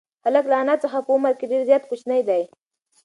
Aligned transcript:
هلک 0.25 0.45
له 0.51 0.55
انا 0.61 0.75
څخه 0.83 0.97
په 1.05 1.11
عمر 1.15 1.33
کې 1.39 1.49
ډېر 1.51 1.61
زیات 1.69 1.83
کوچنی 1.89 2.21
دی. 2.29 2.41